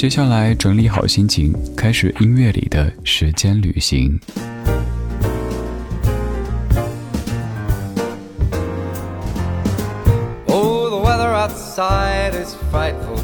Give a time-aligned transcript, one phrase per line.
[0.00, 4.18] 接下来整理好心情，开始音乐里的时间旅行。
[10.46, 13.20] Oh, the weather outside is frightful,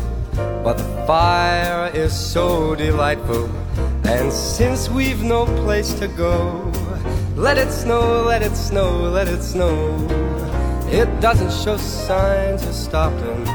[0.62, 3.48] but the fire is so delightful.
[4.04, 6.60] And since we've no place to go,
[7.38, 9.94] let it snow, let it snow, let it snow.
[10.92, 13.46] It doesn't show signs of stopping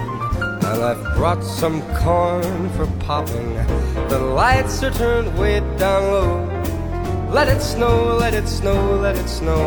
[0.64, 3.54] and I've brought some corn for popping.
[4.10, 7.32] The lights are turned way down low.
[7.32, 9.62] Let it snow, let it snow, let it snow.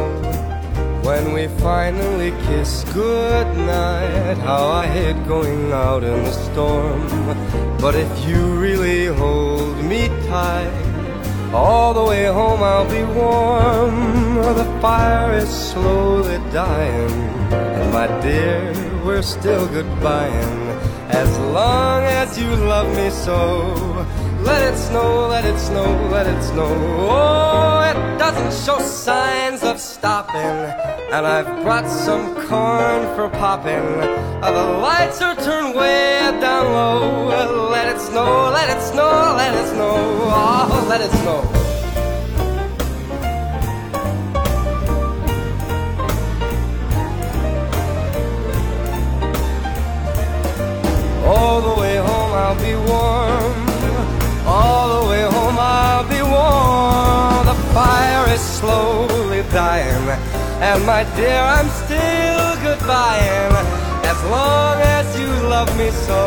[1.02, 7.06] When we finally kiss goodnight, how I hate going out in the storm.
[7.78, 10.72] But if you really hold me tight,
[11.52, 14.34] all the way home I'll be warm.
[14.60, 17.10] The fire is slowly dying,
[17.52, 18.72] and my dear,
[19.04, 20.63] we're still goodbying.
[21.10, 24.06] As long as you love me so
[24.42, 26.69] Let it snow, let it snow, let it snow.
[27.10, 30.56] Oh, it doesn't show signs of stopping
[31.12, 33.84] And I've brought some corn for popping.
[34.41, 37.70] The lights are turned way down low.
[37.70, 39.94] Let it snow, let it snow, let it snow.
[39.97, 41.73] Oh, let it snow
[51.36, 53.54] All the way home I'll be warm.
[54.46, 57.46] All the way home I'll be warm.
[57.50, 60.06] The fire is slowly dying.
[60.68, 63.54] And my dear, I'm still goodbying.
[64.12, 66.20] As long as you love me so.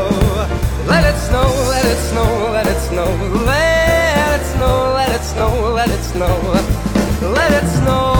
[0.92, 3.10] Let it snow, let it snow, let it snow.
[3.46, 6.36] Let it snow, let it snow, let it snow.
[7.22, 8.17] Let it snow, let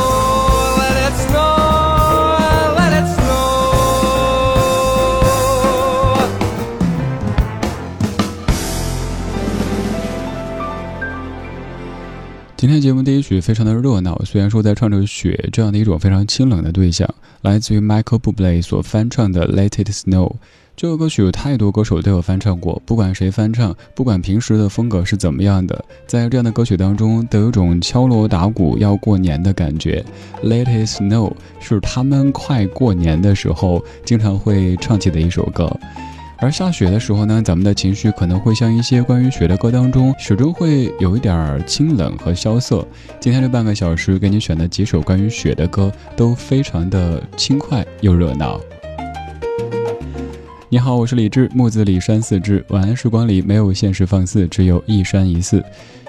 [12.58, 17.08] 今天节目第一曲非常的热闹，虽然说在唱着雪这样的一种非常清冷的对象，
[17.44, 20.32] 来自于 Michael Bublé 所翻唱的《Let It Snow》。
[20.76, 30.04] 这首歌曲有太多歌手都有翻唱过，不管谁翻唱，不管平时的风格是怎么样的，在这样的歌曲当中都有种敲锣打鼓要过年的感觉。
[30.44, 31.30] 《Let It Snow》
[31.60, 35.72] 是他们快过年的时候经常会唱起的一首歌。
[36.40, 42.88] 而下雪的时候呢，咱们的情绪可能会像一些关于雪的歌当中，始终会有一点儿清冷和萧瑟。
[43.20, 48.62] 今天这半个小时给你选的几首关于雪的歌，都非常的轻快又热闹。
[50.70, 52.64] 你好，我是李志，木子李山四志。
[52.70, 55.64] 晚安时光里没有现实放肆，只有一山一寺。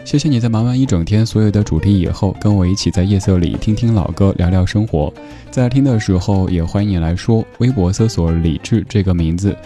[0.05, 5.11] 谢谢你在忙完一整天所有的主题以后，跟我一起在夜色里听听老歌，聊聊生活。
[5.51, 9.57] 在听的时候，也欢迎你来说，微博搜索李志这个名字。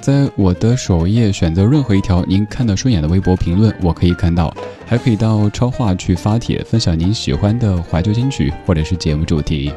[0.00, 4.54] 在我的首页选择任何一条您看得顺眼的微博评论，我可以看到，
[4.86, 9.72] 还可以到超话去发帖分享您喜欢的怀旧金曲或者是节目主题。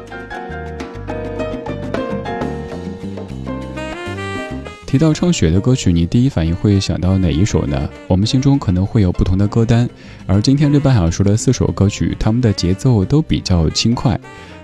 [4.86, 7.88] 提到唱雪的歌曲，你第一反应会想到哪一首呢？
[8.06, 9.88] 我们心中可能会有不同的歌单，
[10.26, 14.18] 而今天这半小时的四首歌曲，它们的节奏都比较轻快。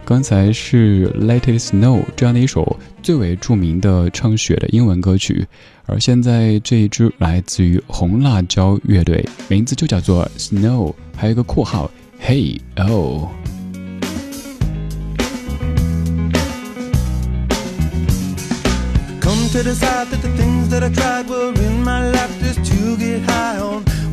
[0.08, 5.46] 刚才是《Let It Snow》这样的一首最为著名的唱雪的英文歌曲，
[5.84, 11.90] 而现在这一支来自于红辣椒乐队，名字就叫做《Snow》，还有一个括号
[12.24, 13.28] ，Hey Oh。
[19.52, 23.58] to decide that the things that I tried were in my life just to get high
[23.58, 23.82] on.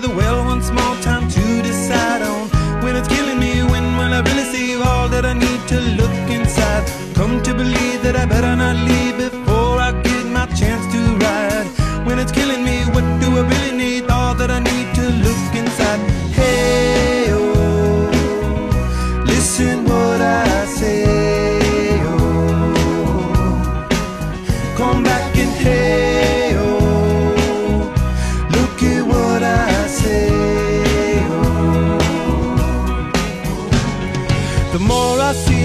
[0.00, 0.27] the will.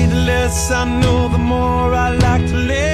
[0.07, 2.92] the less I know, the more I like to live.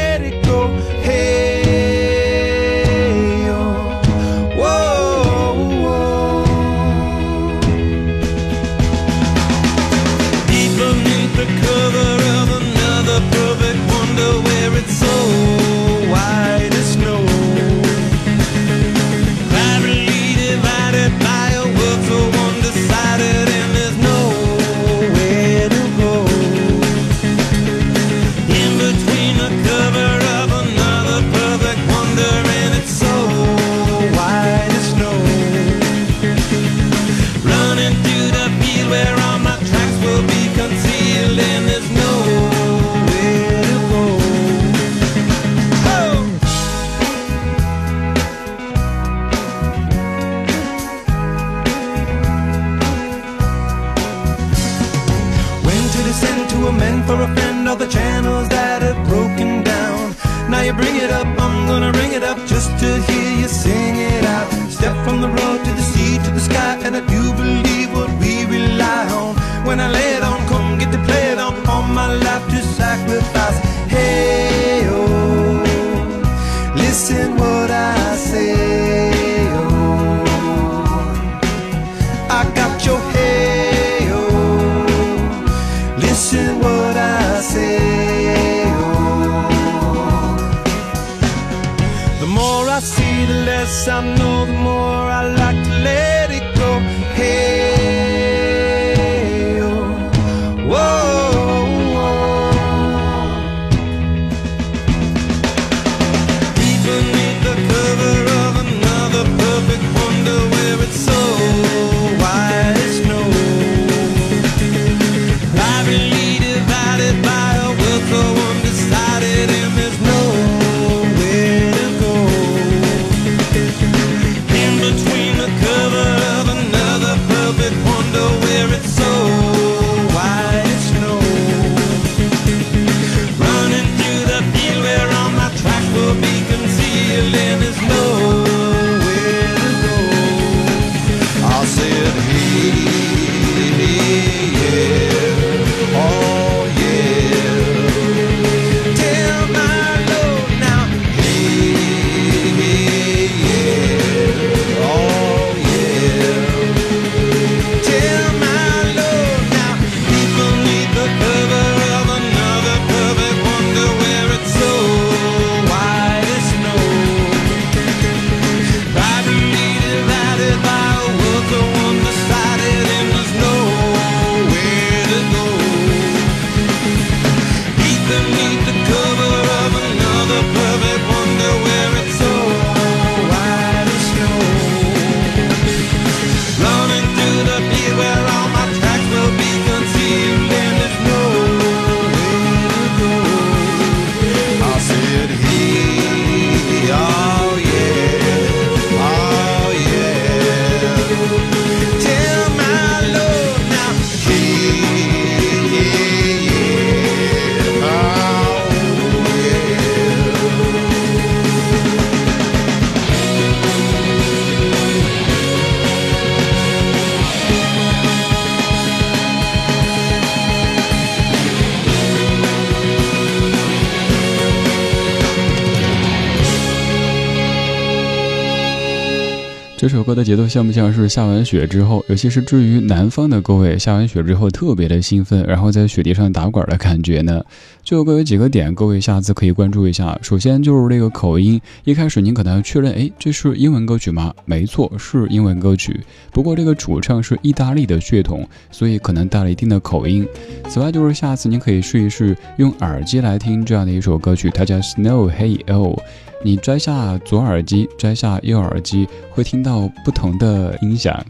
[230.13, 232.03] 的节奏像不像是下完雪之后？
[232.07, 237.43] 尤其是至于南方的各位，下完雪之后特别的兴奋，然后在雪地上打滚的感觉呢？
[237.83, 240.17] 最后各有几个点，各位下次可以关注一下。
[240.21, 244.33] 首先就是这个口音，一开始您可能要确认，哎，这是英文歌曲吗？
[244.45, 245.99] 没错，是英文歌曲。
[246.31, 250.27] 不过这个主唱是意大利的血统，所以可能带了一定的口音。
[250.67, 255.97] 此外，就是下次您可以试一试用耳机来听这样的一首歌曲，它叫《Snow Hey Oh》。
[256.41, 261.23] 你摘下左耳机，摘下右耳机会听到不同的音响。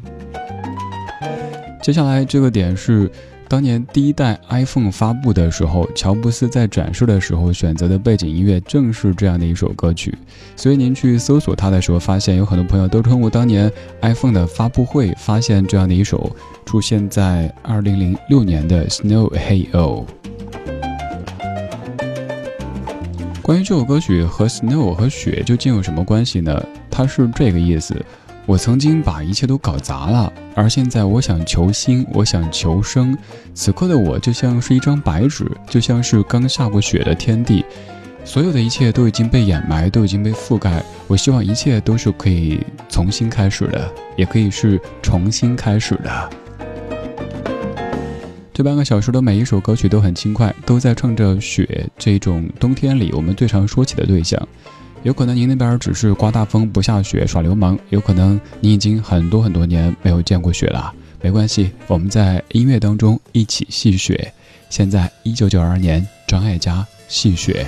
[1.82, 3.10] 接下来这个点是
[3.48, 10.16] 当年第一代 IPhone 发布的时候，乔布斯在展示的时候选择的背景音乐，正是这样的一首歌曲。
[10.56, 16.36] 所以您去搜索它的时候，发现有很多朋友都通过当年 IPhone 的发布会，发现这样的一首
[16.66, 20.06] 出现在2006年的 SNOW HAYO。
[23.50, 26.64] 关于这首歌曲和 Snow 和雪究竟有什么关系呢？
[26.88, 28.00] 它是这个意思。
[28.46, 33.18] 我曾经把一切都搞砸了，而现在我想求新，我想求生。
[33.56, 37.66] 此刻的我就像是一张白纸，就像是刚下过雪的天地，
[38.24, 40.84] 所有的一切都已经被掩埋，都已经被覆盖。
[41.08, 46.30] 我希望一切都是可以重新开始的，也可以是重新开始的。
[48.60, 54.38] 这半个小时的每一首歌曲都很轻快，都在唱着雪这种冬天里我们最常说起的对象。
[55.02, 60.94] 有可能您那边只是刮大风不下雪耍流氓，有可能你已经很多很多年没有见过雪了。
[61.22, 64.34] 没关系，我们在音乐当中一起戏雪。
[64.70, 67.66] 现在一九九二年，张艾嘉戏雪。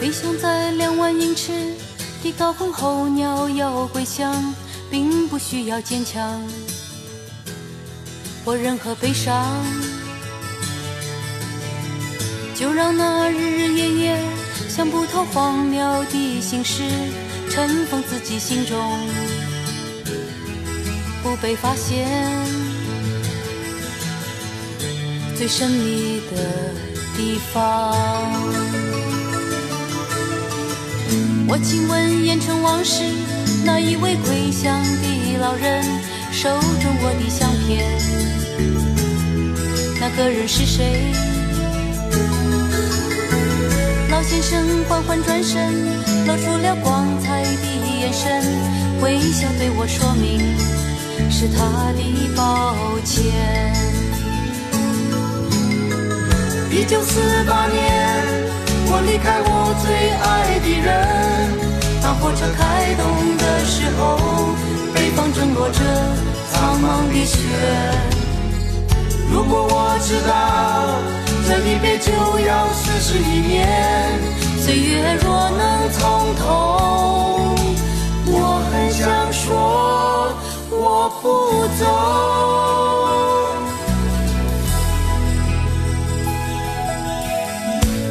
[0.00, 1.52] 飞翔在两万英尺
[2.24, 4.52] 的高空，候鸟要归乡，
[4.90, 6.42] 并不需要坚强
[8.44, 9.64] 或任何悲伤。
[12.54, 14.22] 就让那日日夜夜
[14.68, 16.82] 想不透荒谬的心事
[17.48, 18.98] 尘封自己心中，
[21.22, 22.06] 不被发现
[25.34, 26.74] 最神秘的
[27.16, 27.96] 地方。
[31.48, 33.02] 我亲吻烟尘往事，
[33.64, 35.84] 那一位归乡的老人
[36.32, 36.48] 手
[36.80, 37.84] 中我的相片，
[40.00, 41.12] 那个人是谁？
[44.10, 45.72] 老先生缓缓转身，
[46.26, 47.66] 露出了光彩的
[48.00, 48.42] 眼神，
[49.00, 50.40] 微笑对我说明
[51.30, 52.00] 是他的
[52.36, 53.14] 抱歉。
[56.70, 58.24] 一九四八年，
[58.86, 61.69] 我离开我最爱的人。
[62.10, 64.18] 当火车开动的时候，
[64.92, 65.78] 北方正落着
[66.50, 67.38] 苍茫的雪。
[69.32, 70.98] 如果我知道。
[71.46, 72.12] 这一别就
[72.46, 74.18] 要四十一年，
[74.58, 77.56] 岁月若能从头，
[78.26, 80.32] 我很想说
[80.70, 81.24] 我不
[81.78, 81.82] 走。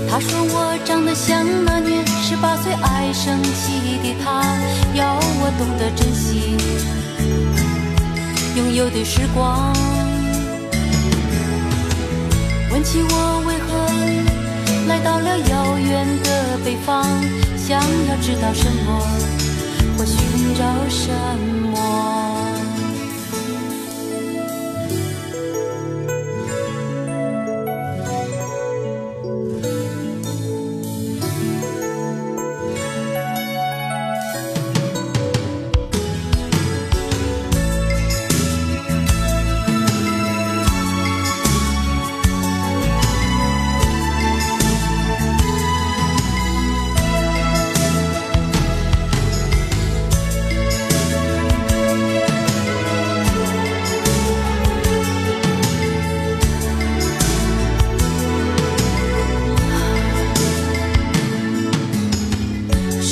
[0.09, 4.43] 他说我长得像那年十八岁爱生气的他，
[4.93, 6.55] 要我懂得珍惜
[8.55, 9.73] 拥有的时光。
[12.71, 13.69] 问起我为何
[14.87, 17.03] 来到了遥远的北方，
[17.57, 19.01] 想要知道什么
[19.97, 20.15] 或寻
[20.53, 21.09] 找什
[21.71, 22.38] 么。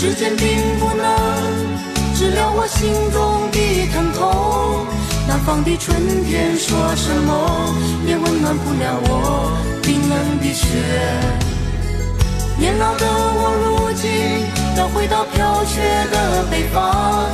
[0.07, 0.47] 时间并
[0.79, 1.05] 不能
[2.15, 3.51] 治疗我心中
[5.65, 9.51] 的春天说什么也温暖不了我
[9.83, 10.65] 冰冷的雪。
[12.57, 14.09] 年老的我如今
[14.77, 17.27] 要回到飘雪的北方，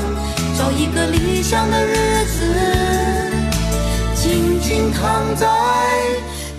[0.58, 2.39] 找一个理想的日子，
[4.15, 5.46] 静静躺在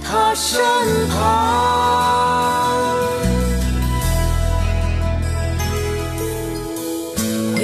[0.01, 0.63] 他身
[1.09, 2.94] 旁。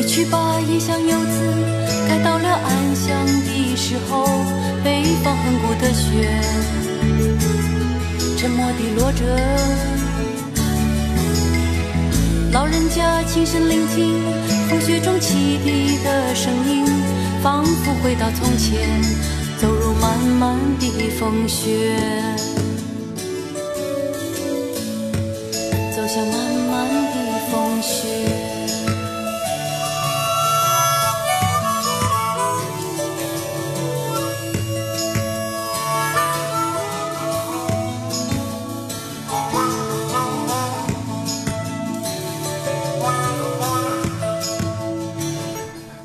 [0.01, 1.43] 回去吧，异乡游子。
[2.09, 4.25] 该到了安详的时候，
[4.83, 6.41] 北方恒古的雪，
[8.39, 9.23] 沉默地落着。
[12.51, 14.23] 老人家轻声聆听
[14.71, 16.87] 风雪中汽笛的声音，
[17.43, 18.89] 仿佛回到从前，
[19.59, 21.95] 走入漫漫的风雪，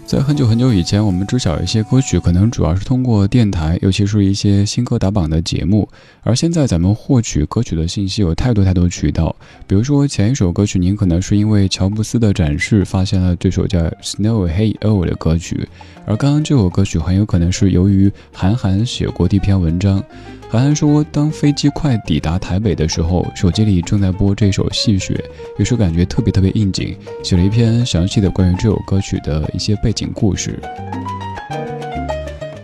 [0.06, 5.90] 在很久很久以前，我们知晓一些歌曲，可能主要是通过电台，尤其是一些新歌打榜的节目。
[6.22, 9.36] 而现在，咱们获取歌曲的信息有太多太多渠道。
[9.66, 15.68] 比如说，前一首歌曲，您可能是因为乔布斯的展示发现了这首叫《Snow Hey Oh》的歌曲，
[16.06, 20.04] 而刚刚这首歌曲很有可能是由于韩寒写过的一篇文章。
[20.48, 25.14] 韩寒说，当飞机快抵达台北的时候，手机里正在播这首《戏雪》，
[25.62, 30.58] 于是感觉特别特别应景，写了一篇详细的关于这首歌曲的一些背景故事。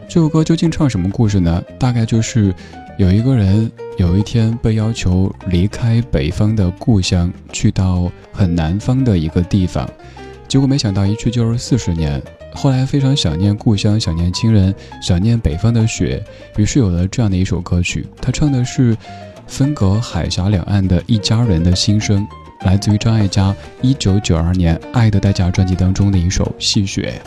[0.07, 1.61] 这首歌究竟唱什么故事呢？
[1.77, 2.53] 大概就是
[2.97, 9.89] 有一个人有一天被要求离开北方的故乡，去到很南方的一个地方，
[10.47, 12.21] 结果没想到一去就是四十年。
[12.53, 16.23] 后来非常想念故乡，想念亲人，想念北方的雪，
[16.57, 18.05] 于是有了这样的一首歌曲。
[18.21, 18.95] 他唱的是
[19.47, 22.27] 分隔海峡两岸的一家人的心声，
[22.65, 27.21] 来自于张艾嘉一九九二年《爱的代价》专辑当中的一首《戏雪》。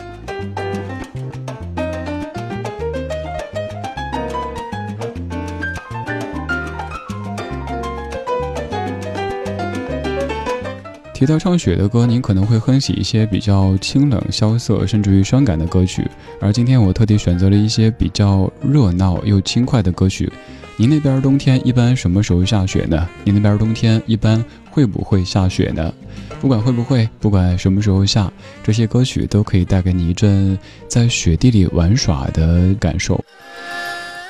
[11.15, 16.05] 提到唱雪的歌，您可能会哼起一些比较清冷、萧瑟，甚至于伤感的歌曲。
[16.41, 20.29] 而今天我特地选择了一些比较热闹又轻快的歌曲。
[20.75, 23.07] 您那边冬天一般什么时候下雪呢？
[23.23, 25.93] 您那边冬天一般会不会下雪呢？
[26.41, 28.29] 不管会不会，不管什么时候下，
[28.61, 33.23] 这些歌曲都可以带给你一阵在雪地里玩耍的感受。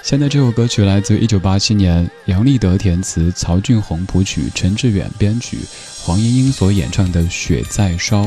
[0.04, 5.58] 现在这首歌曲来自一九八七年，杨立德填词，曹俊宏谱曲，陈志远编曲，
[6.06, 8.26] 黄莺莺所演唱的《雪在烧》，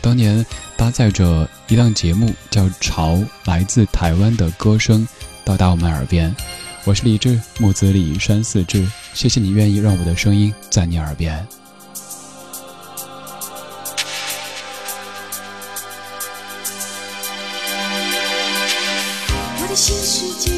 [0.00, 0.46] 当年
[0.76, 5.06] 搭载着一档节目叫《潮》，来自台湾的歌声
[5.44, 6.32] 到达我们耳边。
[6.84, 11.44] 我是李志，木子李山四志，谢谢你愿意让我的声音在你耳边。
[19.60, 20.57] 我的心世界